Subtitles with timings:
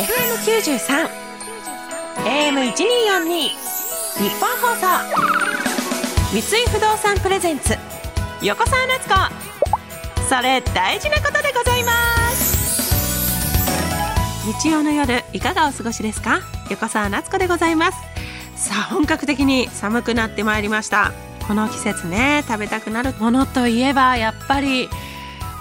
[0.00, 1.10] FM93
[2.24, 4.86] AM1242 日本放送。
[6.32, 7.76] 三井不動産プレゼンツ
[8.40, 9.14] 横澤夏子。
[10.26, 11.92] それ大事なことでございま
[12.30, 12.80] す。
[14.62, 16.40] 日曜の夜いかがお過ごしですか？
[16.70, 17.98] 横澤夏子でございます。
[18.56, 21.12] さあ本格的に寒くなってまいりました。
[21.46, 24.88] この季節ね食べたくなるものといえばやっぱり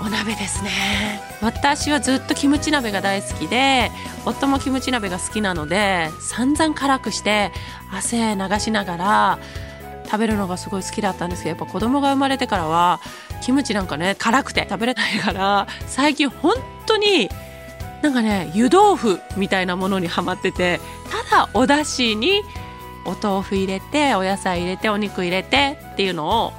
[0.02, 1.22] お鍋ですね。
[1.42, 3.92] 私はずっとキムチ鍋が大好きで
[4.26, 7.52] 夫もキムチ鍋が好きなので散々辛くして
[7.92, 9.40] 汗流しながら
[10.06, 13.00] 食べるのがすごい好きだったんですけどやっぱ子供が生まれてからは
[13.42, 16.56] キムチなんかね辛くて食べれないから最近本
[16.86, 17.30] 当に
[18.02, 20.80] なんかね湯豆腐みたいなものにはまってて
[21.30, 22.42] ただお出汁に
[23.06, 26.54] お豆腐入れてお野菜入れてお肉入れてっていうのを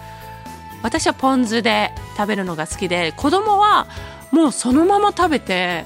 [0.83, 3.87] 私はポン酢で食べるのが好きで子供は
[4.31, 5.85] もうそのまま食べて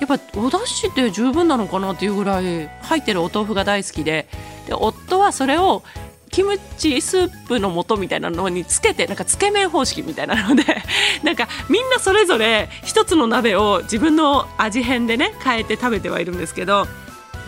[0.00, 4.26] やっぱお出汁って十分なのかなっていうぐらい入ってるお豆腐が大好きで
[4.66, 5.82] で夫はそれを
[6.32, 10.64] キムチスープの素みたいなのにつけてなんかつけ麺方式みたいなので
[11.22, 16.88] なんかみんなそれぞれ一つの鍋を自分の味変でね変えて食べてはいるんですけど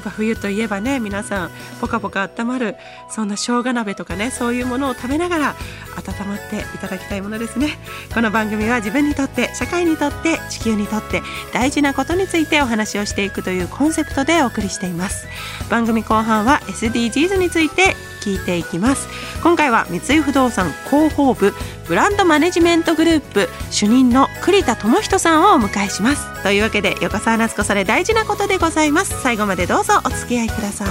[0.04, 2.76] ぱ冬といえばね皆さんポカポカ温まる
[3.08, 5.54] そんな生姜鍋とかねそういうものを食べながら
[5.96, 7.78] 温まっていただきたいものですね。
[8.12, 15.26] この番組は自分にとって社会にとって地球にとって大事なことについてお話をしていくというコンセプトでお送りしています。
[15.70, 19.08] 番組後半は SDGs について聞いていきます。
[19.42, 21.52] 今回は三井不動産広報部
[21.86, 26.42] ブランドマネジメントグループ主任の栗田智人さんをお迎えします。
[26.42, 29.20] というわけで横澤夏子それ大事なことでございます。
[29.22, 30.88] 最後までどうぞお付き合いください。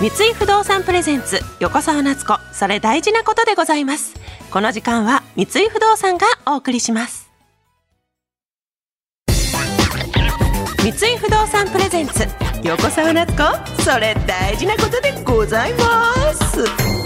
[0.00, 4.14] 三井不動産プレゼンツ横澤夏子それ大事なことでございます。
[4.50, 7.23] この時間は三井不動産がお送りします。
[10.84, 12.26] 三井不動産プレゼンツ。
[12.62, 17.03] 横澤夏子それ大事なことでございます。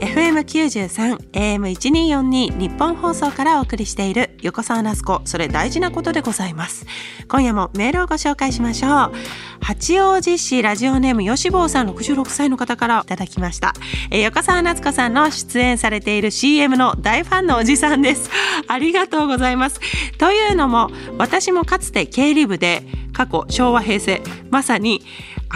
[0.00, 6.86] FM93 AM1242 日本放送からお送りしている横澤夏子それ大事なことでございます。
[7.28, 9.12] 今夜もメールをご紹介しましょう。
[9.60, 13.72] 八王子市ラジオネーム吉坊さん66歳の方からいただきました、
[14.10, 18.30] 横澤夏子さんの出演されている CM の大ファンのおじさんです。
[18.68, 19.80] ありがとうございます。
[20.18, 25.02] というのも私もかつて経理部で過去昭和平成まさに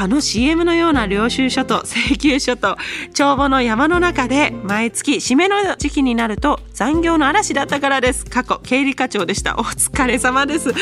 [0.01, 2.79] あの CM のような領収書と請求書と
[3.13, 8.25] 帳簿の山の中で毎月締めの時期になると残業の嵐だったからです。
[8.25, 9.57] 過去経理課長でした。
[9.59, 10.73] お疲れ様です。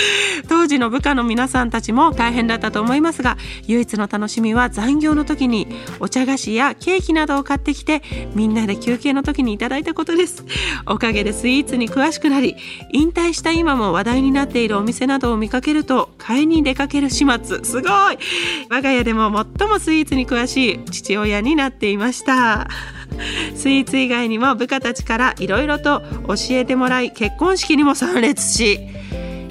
[0.49, 3.37] 当時の部下の皆さんたちも大変だったと思いますが
[3.67, 5.67] 唯一の楽しみは残業の時に
[5.99, 10.45] お茶菓子やケーキなどを買ってきてみんなで休憩の時にいただいたことです。
[10.87, 12.55] おかげでスイーツに詳しくなり
[12.93, 17.65] 引退した今も話題になっているお店などを見かけると買いに出かける始末。
[17.65, 18.19] すごい。
[18.71, 22.69] 我が家でも最もスイーツに詳しい父親になっていました。
[23.57, 28.81] スイーツ以外にも部下たちからいろいろとと教えてもらい結婚式にも参列し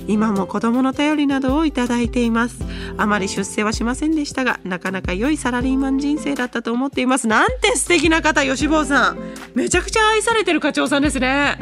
[0.08, 2.64] 今も子供の頼りなどをいただいています。
[2.96, 7.28] あまり出世はしませんでしたがなかなか良いサラリーマン人生だったと思っています。
[7.28, 9.18] なんて素敵な方吉坊さん。
[9.54, 11.58] めちゃくちゃ愛されてる課長さんですね。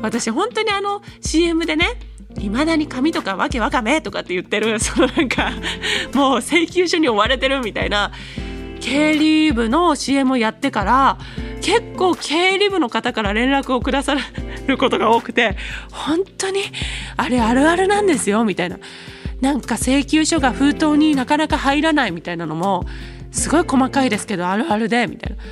[0.00, 1.98] 私本当にあの CM でね
[2.40, 5.50] いまだに紙とかわけわかめとかって言ってるそのなんか
[6.14, 8.12] もう請求書に追われてるみたいな
[8.84, 11.18] 経理部の CM をやってから
[11.62, 14.14] 結構経理部の方から連絡をくださ
[14.66, 15.56] ることが多くて
[15.90, 16.60] 本当に
[17.16, 18.78] あれあるあるなんですよみたいな
[19.40, 22.84] なんか請求書が封筒になかなか入らないみたいなのも
[23.32, 25.42] すごい細かいですけどあるあるでみたいな。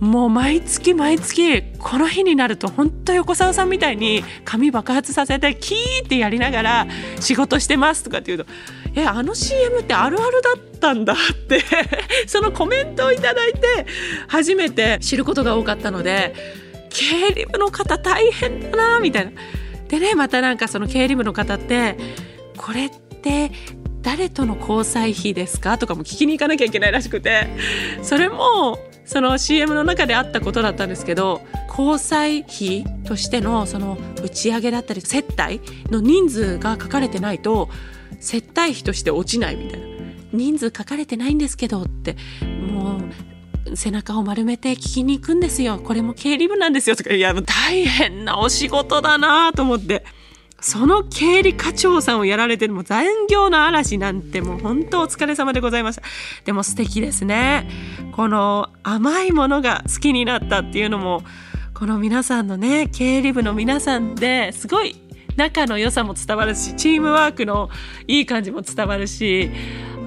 [0.00, 6.86] もう毎月毎月この日になると本当横澤さんみたいに髪爆発させてキーってやりながら
[7.18, 8.46] 仕事してますとかっていうと
[8.94, 11.16] えあの CM ってあるあるだったんだっ
[11.48, 11.62] て
[12.26, 13.26] そのコメントをいいて
[14.28, 16.34] 初めて知ることが多かったので
[16.90, 19.32] 経理部の方大変だなみたいな。
[19.88, 21.96] でねまたなんかその経理部の方って
[22.56, 23.50] これって
[24.02, 25.78] 誰との交際費ですか？
[25.78, 27.46] とかも聞きに行かなきゃいけないらしくて
[28.02, 35.60] それもその CM の中であったことだったんですけど交際費としてのその打ち上げだったり接待
[35.90, 37.70] の人数が書かれてないと
[38.20, 39.86] 接待費として落ちないみたいな。
[40.32, 42.16] 人数書かれてないんですけどって
[42.70, 43.00] も
[43.66, 45.78] う背中を丸めて聞きに行くんですよ。
[45.78, 46.96] これも経理部なんですよ。
[46.96, 50.04] とかいや大変なお仕事だなと思って。
[50.60, 56.02] その経理課長さんをやられてるも残業の嵐なんてもう本当お疲れ様でございました。
[56.44, 57.68] でも素敵ですね。
[58.12, 61.22] この甘いものが好きになったっていうのも
[61.74, 65.00] この皆さんのね経理部の皆さんですごい
[65.38, 67.70] 仲の良さも伝わるしチームワークの
[68.08, 69.50] いい感じも伝わるし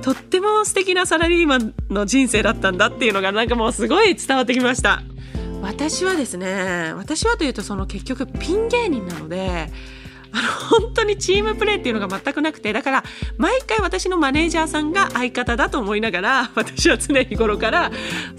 [0.02, 5.02] とっても素敵なサラリーマンの人生だったんだっていうのがなんかもうすごい伝わってきました。
[5.62, 9.72] 私はですね私はというとその結局ピン芸人なので
[10.34, 13.04] あの本にチームプレーっていうのが全くなくてだから
[13.38, 17.92] 毎回私のマネージャーさんが相方だと思いながら 私は常日頃から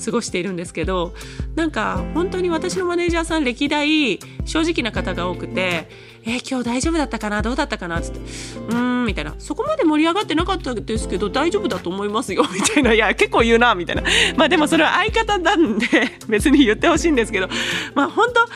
[0.05, 1.15] 過ごしているんですけど
[1.55, 5.89] なんか本当に私のマネージャーさん歴代正直な方が多くて
[6.25, 7.43] 「え、今日大丈夫だったかな？
[7.43, 8.21] どうだったかな?」っつって
[8.71, 14.03] 「うん」みたいな「そこまで盛り上がってなかったですけど大丈夫だと思いますよ」 みたいな「いや結構言うな」みたいな。
[14.37, 15.87] まあでもそれは相方なんで
[16.29, 17.49] 別に言ってほしいんですけど。
[17.95, 18.49] まあ本当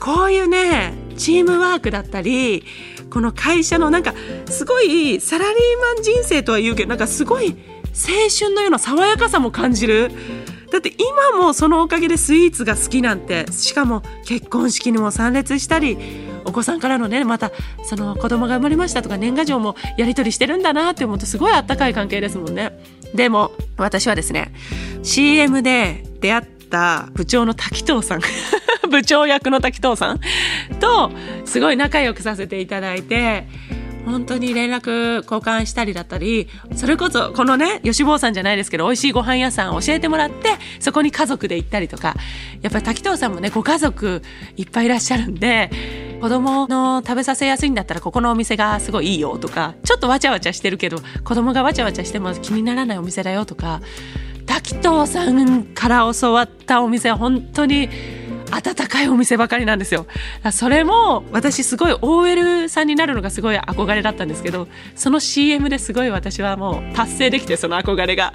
[0.00, 2.64] こういうねチームワークだったり
[3.10, 4.14] この会社のなんか
[4.46, 10.10] すごいサラリーマン人生とは言うけどなんかすごい青春のような爽やかさも感じる。
[10.70, 10.92] だって
[11.32, 15.96] 今もそのおかげでスイーツが好きなんてしかも結婚式にも参列したり
[16.44, 17.52] お子さんからのねまた
[17.84, 22.78] その子供が生まれましたとか年賀状もやり取りしてるんだなって思うとすごいあったかい関係ですもんね。
[23.14, 24.52] でも私はですね
[25.02, 28.20] CM で出会った部長の滝藤さん。
[28.88, 30.20] 部長役の滝藤さん
[30.80, 31.10] と
[31.44, 33.46] すごい仲良くさせていただいて
[34.08, 40.48] 本当に連絡交換したりだったりそれこそこのね吉坊さんじゃないですけど美味しいご飯屋さん教えてもらって
[40.80, 42.14] そこに家族で行ったりとか
[42.62, 44.22] やっぱり滝藤さんもねご家族
[44.56, 45.70] いっぱいいらっしゃるんで
[46.20, 53.80] 子供の食べさせやすいんだったらここのお店がすごいいいよとかちょっとわちゃわちゃしてるけど子供がわちゃわちゃしても気にならないお店だよとか
[54.46, 57.90] 滝藤さんから教わったお店は本当に
[58.50, 60.06] 温かいお店ばかりなんですよ。
[60.52, 68.34] それも私すごい OL さんになるのがすごい憧れだったんですけどその CM ですごい私はもう達成できてその憧れが。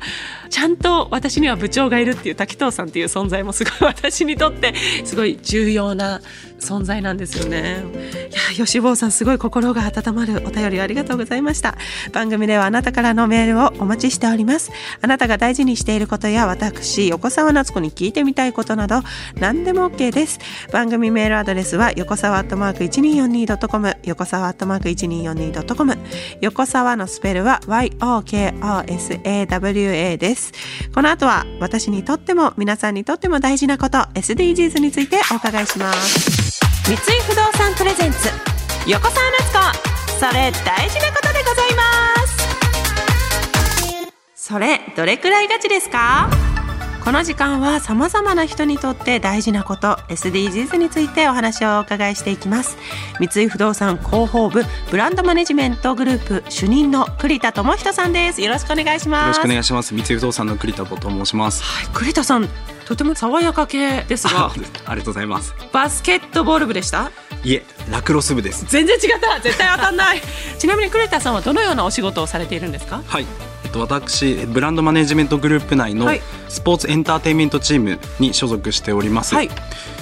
[0.49, 6.21] ちゃんと私には部長がいるっていう滝藤さんっていう存在もすごい私にとってすごい重要な
[6.63, 7.83] 存在なんですよね。
[8.31, 11.77] いや吉坊さんすごい心が温まるお便りありがとうございました。
[12.11, 14.71] 番組ではあなたからのメールをお待ちしております。
[15.01, 19.01] あなたが大事にしていることや私横澤夏子に聞いてみたいことなど
[19.35, 20.39] 何でも OK です。
[20.71, 25.97] 番組メールアドレスは横澤アットマーク 1242.com 横澤アットマーク 1242.com
[26.41, 28.57] 横澤のスペルは YOKOSAWA
[30.17, 30.51] です。
[30.93, 36.52] この後は私にとっても皆さんにとっても大事なこと SDGs についてお伺いします。
[36.85, 36.97] 三井
[37.27, 38.29] 不動産プレゼンツ
[38.87, 40.19] 横澤夏子。
[40.19, 41.83] それ大事なことでございま
[42.27, 42.33] す。
[44.35, 46.29] それどれくらいガチですか？
[47.03, 52.77] この時間は様々な人にとって大事なこと SDGs についてお話をお伺いしていきます。
[53.19, 58.41] 三井不動産広報部ブランドマネジメントグループ主任の栗田智人さんです。
[58.41, 59.21] よろしくお願いします。
[59.23, 59.93] よろしくお願いします。
[59.93, 61.61] 三井不動産の栗田と申します。
[61.61, 62.47] はい栗田さん
[62.85, 64.45] とても爽やか系ですが。
[64.53, 65.53] ありがとうございます。
[65.73, 67.11] バスケットボール部でした？
[67.43, 68.65] いえラクロス部です。
[68.69, 69.41] 全然違った。
[69.41, 70.21] 絶対当たんない。
[70.57, 73.01] ちなみに栗田さんはどのようなお仕事をされているんですか？
[73.05, 73.25] はい
[73.73, 76.21] と私ブランドマネジメントグループ内のはい。
[76.47, 79.49] スポーツエンターテインメントチームに所属しております、はい。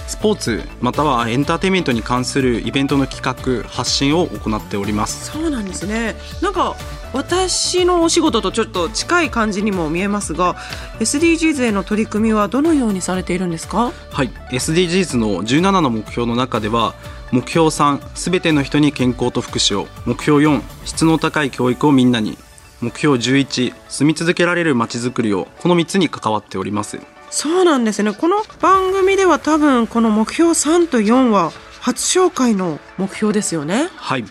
[0.05, 5.31] スポーツまたはエンターテインメントに関するイベントの企画発信を行っております。
[5.31, 6.15] そうなんですね。
[6.41, 6.75] なんか
[7.13, 10.55] 私のお仕事とちょっと近い感じにも見えますが
[10.99, 13.91] SDGs への取り組みはどのようにされているんですか？
[14.11, 14.29] はい。
[14.51, 16.93] SDGs の17の目標の中では
[17.31, 19.87] 目標3すべての人に健康と福祉を。
[20.05, 22.37] 目標4質の高い教育をみんなに
[22.81, 26.99] 目標11住み続けられるまちづくりをこの3つに関わっております。
[27.29, 28.11] そうなんですね。
[28.11, 33.89] この番組では多分この目標3と4は初紹介の目標ですよね。
[33.95, 34.25] はい。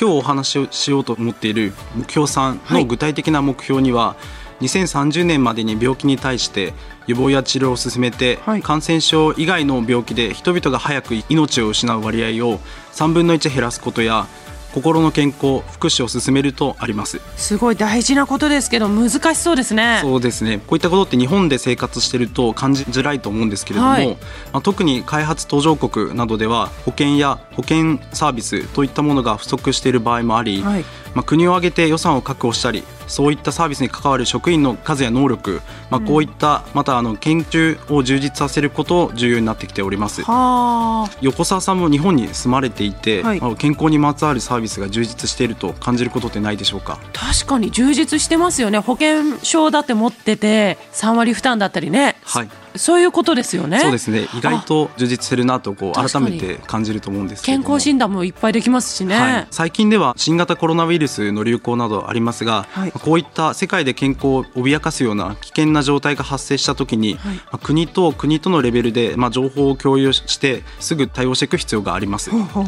[0.00, 4.16] 今日お話をしようと思っている目標3の具体的な目標には、
[4.60, 6.72] 2030年までに病気に対して
[7.06, 8.62] 予防や治療を進めて、はい。
[8.62, 12.60] 感染症以外の病気で人々が早く命を失う割合を
[12.92, 14.26] 3分の1減らすことや
[14.74, 17.20] 心の健康福祉を進めるとあります。
[17.36, 20.00] すごい大事なことですけど難しそうですね。
[20.02, 20.58] そうですね。
[20.58, 24.08] こういったことって日本で生活してると感じづらいと思うんですけれども、はい。
[24.52, 40.22] まあ、特に開発途上国などでは保険や保険サービスといったものが不足している場合もあり、はいまあ、国を挙げて予算を確保したりそういったサービスに関わる職員の数や能力、まあ、こういった、またあの研究を充実させること重要になってきております。
[40.22, 41.16] はあ。
[41.20, 43.40] 横澤さんも日本に住まれていて、はい。
[43.40, 46.98] まあ健康にまつわるサービスが充実していると感じることってないでしょうか？
[47.12, 48.78] 確かに充実してますよね。
[48.78, 52.16] 保険証だって持ってて3割負担だったりね。
[52.24, 53.80] はいそういうことですよね。
[53.80, 54.28] そうですね。
[54.34, 57.74] 意外と充実してるなとこう改めて感じると思うんです健ども。
[57.74, 62.92] 康診断もいっぱいできますしね、はい、最近では新型コロナウイルスの流行などありますが、はい。
[62.92, 67.36] こういった世界で健康を脅かすような危険な状態が発生した時に、はい。
[67.36, 72.30] まあ国と国とのレベルで、まあ、情報を共有してすぐ対応していく必要があります。
[72.30, 72.64] ほうほう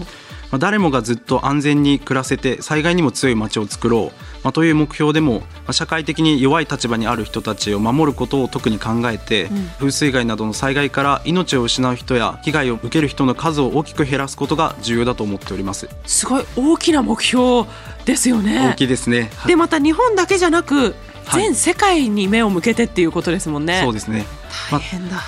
[0.50, 15.88] まあ、誰もがずっと安全に暮らせて災害にも強い街を作ろう、まあ、という目標でも、まあ、社会的に弱い立場にある人たちを守ることを特に考えて、うん、風水害などの災害から命を失う人や被害を受ける人の数を大きく減らすことが重要だと思っております。
[16.06, 17.64] すごい大きな目標
[18.04, 18.70] ですよね。
[18.72, 20.94] 大きいですね、はい、でまた日本だけじゃなく
[21.32, 23.80] 全世界に目を向けてっていうことですもんね。
[23.82, 24.24] そうですね。
[24.70, 24.80] まあ、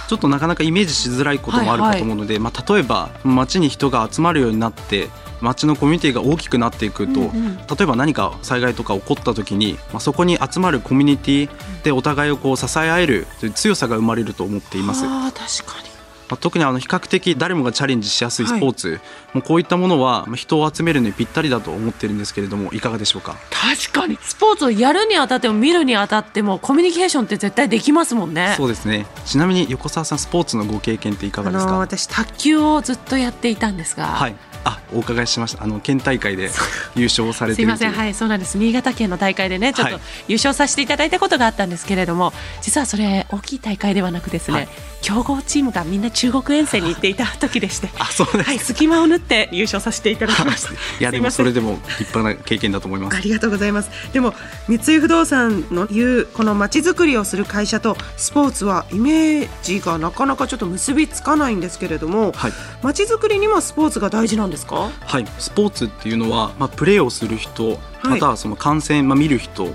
[0.09, 5.09] ちょっとなかなかイメージしづらいこともあるかと思うので、はいはい、まあ、例えば街に人が集まるようになって
[5.41, 11.49] 街のコミュニティが大きくなっていくと、うんうん、例えば何か災害とか起こった時に、まあ、そこに集まるコミュニティ
[11.83, 15.05] でお互いをこう支え合えるという強さが生まれると思っています。
[15.05, 15.88] あ確かに
[16.29, 18.99] まあ、特にあの比較的誰もがチャレンジしやすいスポーツ、はい、
[19.35, 23.37] もうこういったものは人を集めるのにぴったりだと思ってるんですけれどもいかがでしょうか？
[23.51, 24.19] 確かに。
[24.21, 28.55] スポーツをやるにあたっても見るにあたってもコミュニケーションって絶対できますもんね。
[28.57, 29.07] そうですね。
[29.25, 31.79] ちなみに横澤さんスポーツのご経験っていかがですか？
[31.79, 35.63] 私卓球をずっとやっていたんですが、はい、あお伺いしました。
[35.63, 36.51] あの県大会で
[36.95, 37.93] 優勝されてすいません。
[37.93, 38.59] はいそうなんです。
[38.59, 39.99] 新潟県の大会でねちょっと
[40.29, 44.69] 優勝させていただいたことがあったんですけれども、はい、実はそれ大きい大会ではなくですね、はい、
[45.03, 50.73] 強豪チームがみんな中国遠征に行っていた時でしてあそうです、はい、隙間を縫って優勝させていただきました。
[50.73, 50.77] い。
[51.01, 53.17] やでもそれでも立派な経験だと思います。
[53.17, 53.91] ありがとうございます。
[54.13, 54.35] でも
[54.69, 62.33] 三井不動産の言うこのまちづくりをする会社とスポーツはイメージがなかなかちょっと結びつかないんですけれども
[62.83, 64.91] まち、づくりにもスポーツが大事なんですか？
[65.01, 65.27] はい。
[65.39, 69.69] スポーツっていうのは、まあ、プレーをする人、またはその観戦、まあ、見る人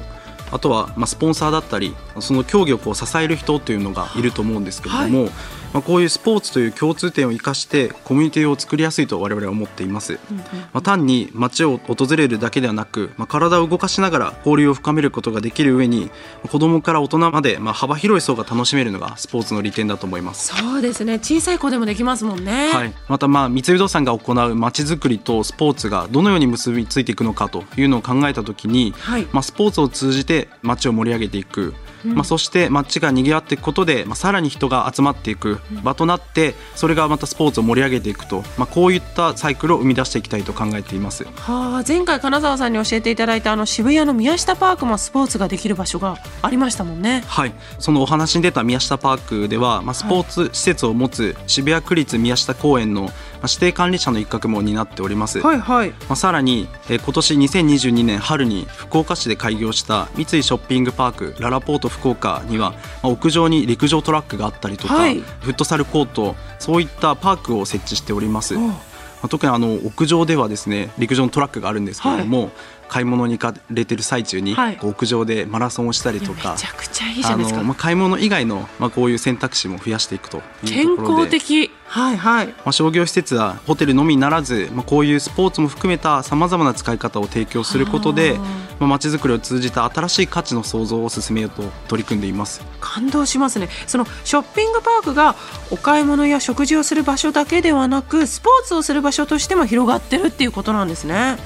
[0.51, 5.32] あとはまあスポンサーだったりその競技をこう支える人というのがいると思うんですけれども、はい、
[5.74, 16.12] まあ、こういうスポーツという共通点を生かしてコミュニティを作りやすいと我々は思っています、うんうん、まあ、単に街を訪れるだけではなく、まあ、体を動かしながら交流を深めることができる上に
[16.50, 20.55] 子どもから大人まで、まあ、幅広い層が楽しめるのがスポーツの利点だと思います。
[20.55, 21.20] そうですね。
[21.20, 31.74] 小さい子でもできますもんね、はい、またまあ三井不動産が行う街づくりとスポーツがどのように結びついていくのかというのを考えた時に、はい、まあ、スポーツを通じて街を盛り上げていく
[32.05, 47.24] まあ、そして街が賑わっていくことで、まあ、さらに人が集まっていく場となってそれがまたスポーツを盛り上げていくと、まあ、こういったサイクルを生み出していきたいと考えています、はあ、前回金沢さんに教えていただいたあの渋谷の宮下パークもスポーツができる場所がありましたもんね。
[47.27, 47.53] はい。
[47.79, 53.10] そのお話に出た宮下パークでは、まあ、スポーツ施設を持つ渋谷区立宮下公園の
[53.47, 55.89] 指定管理者の一角も担っております、はいはい。
[55.89, 68.55] まあ、さらに、えー、今年2022年春に福岡市で開業した三井ショッピングパークララポート福岡には、まあ、屋上に陸上トラックがあったりとか、はい、フットサルコートそういったパークを設置しております。
[68.55, 72.51] まあ、特にあの屋上ではですね陸上のトラックがあるんですけれども、はい
[72.93, 81.71] 買い物に行かれてる最中に、こう屋上でマラソンをしたりとかめちゃくちゃいいじゃないですか、まあ、買い物以外の、まあ、こういう選択肢も増やしていくと健康的。
[81.88, 82.47] はいはい。
[82.47, 88.39] まあ、商業施設はホテルのみならず、まあ、こういうスポーツも含めたさまざまな使い方を提供することで
[88.79, 92.62] まあ、街づくりを通じた新しい価値の創造を進めようと取り組んでいます。
[92.81, 93.69] 感動しますね。
[93.88, 95.35] そのショッピングパークが
[95.71, 101.38] お買い物や食事をする場所だけではなくスポーツをする場所としても広がってるっていうことなんですね。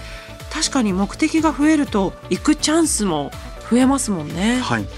[0.58, 3.30] 確かに目的が増えると行くチャンスも
[3.70, 4.60] 増えますもんね。
[4.60, 4.84] はい。
[4.84, 4.90] ま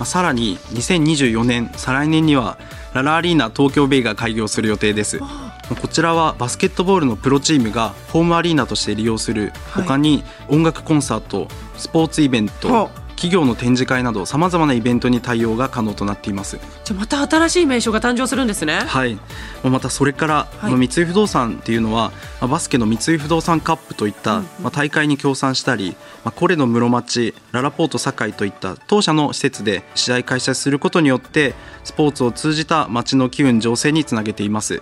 [0.00, 2.58] あ、さらに2024年再来年には
[2.92, 5.18] ララアリーナ東京ベイが開業する予定です。
[5.18, 9.54] こちらはバスケットボールのプロチームがホームアリーナとして利用する。
[9.74, 11.48] 他に音楽コンサート
[11.78, 16.60] スポーツイベント企業の展示会などさまざまなイベントに対応が可能となっています。
[16.84, 18.78] じゃまた新しい名称が誕生するんですね。
[18.78, 19.18] はい。
[19.64, 34.80] またそれから、はい、三井不動産っていうのはバスケの三井不動産カップといった、まあ、大会に協賛したり、まあ、コレの室町ララポート堺といった当社の施設で試合開催することによってスポーツを通じた街の機運醸成につなげています。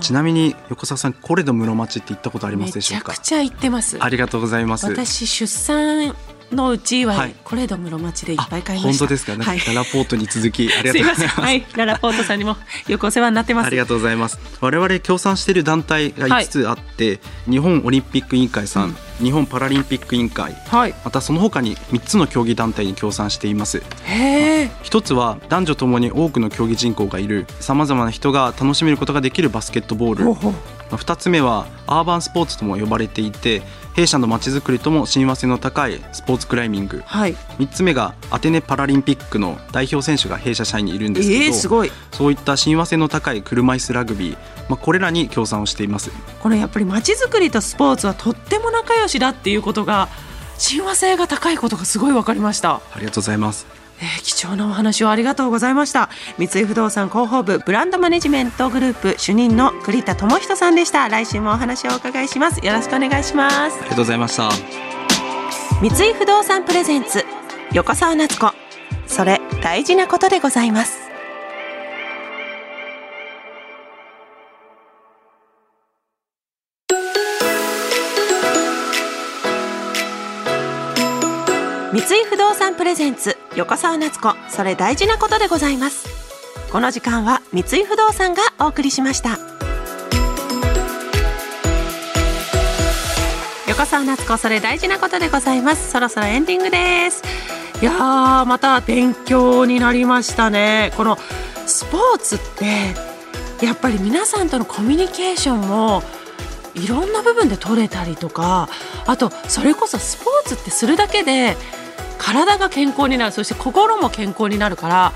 [0.00, 3.12] ちなみに横澤さんコレド室町って行ったことありますでしょうか？
[3.12, 3.96] めちゃくちゃ行ってます。
[4.00, 4.86] ありがとうございます。
[4.86, 6.14] 私出産
[6.52, 9.06] のうちは、これど室町でいっぱい買いました。
[9.06, 9.36] 本当ですか？
[9.36, 9.44] ね。
[9.44, 11.40] はい、ララポートに続き ありがとうございます。
[11.40, 13.66] はい、ララポートさんにもよくお世話になってます。
[13.66, 14.38] ありがとうございます。
[14.60, 17.14] 我々協賛している団体が5つあって、は
[17.48, 23.82] い、日本オリンピック委員会さん、うん、日本パラリンピック委員会、はい、またその他に3つの競技団体に協賛しています。
[24.04, 24.70] へえ。
[24.82, 30.24] 一つは男女ともに多くの競技人口がいるさまざまな人が楽しめることができるバスケットボール。
[30.24, 30.54] ほうほう
[30.94, 33.62] 2つ目はアーバンスポーツとも呼ばれていて
[33.96, 41.90] 弊社のまちづくりとも親和性の高いスポーツクライミング、はい、3つ目がアテネパラリンピックの代表選手が弊社社員にいるんですけど、えー、すごい。
[42.12, 44.36] そういった親和性の高い車椅子ラグビー、
[44.68, 46.10] まあ、これらに協賛をしています。
[46.42, 50.08] これやっぱりまちづくりとスポーツはとっても仲良しだっていうことが
[50.58, 52.82] 親和性が高いことがすごい分かりました。
[52.92, 56.10] ありがとうございますえー、貴重なお話をありがとうございました。
[56.38, 61.08] 三井不動産広報部ブランドマネジメントグループ主任の栗田智人さんでした。
[61.08, 62.64] 来週もお話をお伺いします。
[62.64, 63.76] よろしくお願いします。
[63.80, 64.50] ありがとうございました。
[65.80, 67.24] 三井不動産プレゼンツ
[67.72, 68.52] 横澤夏子。
[69.06, 71.05] それ大事なことでございます
[81.96, 84.34] 三井不動産プレゼンツ横澤夏子。
[84.50, 86.06] それ大事なことでございます。
[86.70, 89.38] この時間は三井不動産がお送りしました。
[93.66, 95.90] 横澤夏子それ大事なことでございます。
[95.90, 97.22] そろそろエンディングです。
[97.80, 100.92] いやーまた勉強になりましたね。
[100.98, 101.16] この
[101.64, 102.38] スポーツっ
[103.58, 106.02] てやっぱり皆さんとのコミュニケーションも
[106.74, 108.68] いろんな部分で取れたりとか
[109.06, 111.56] あとそれこそスポーツってするだけで
[112.18, 115.12] 体が健康になるそして心も健康になるから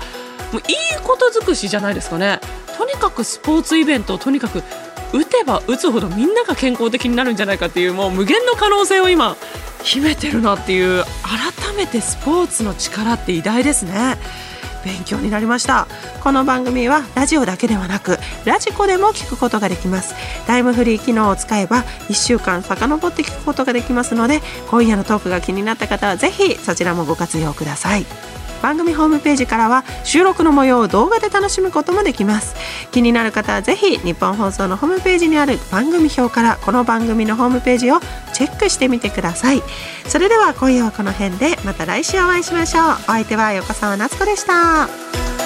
[0.51, 2.39] もういいこと尽くしじゃないですかね。
[2.77, 4.63] とにかくスポーツイベントをとにかく
[5.13, 9.35] 打てば打つほどみんなが健康的になるんじゃないかっていうもう無限の可能性を今
[9.83, 14.17] 秘めてるなっていう改めてスポーツの力って偉大ですね。
[14.83, 15.87] 勉強になりました。
[16.23, 20.15] この番組はラジオだけではなくラジコでも聞くことができます。
[20.47, 28.05] タイムフリー機能を使えば1週間遡って聞くことができますので今夜のトークが気になった方はぜひそちらもご活用ください。
[28.61, 32.55] 番組ホームページからは収録の模様を動画で楽しむこともできます。
[32.91, 37.99] 気になる方はぜひ日本放送のホームページにある番組表からこの番組のホームページを
[38.33, 39.61] チェックしてみてください。
[40.07, 42.83] それでは今夜はこの辺でまた来週お会いしましょう。
[42.91, 45.40] お相手は横澤夏子でした。